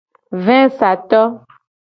[0.45, 1.21] Vesato.